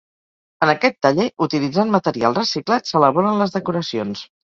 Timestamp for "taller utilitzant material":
1.07-2.41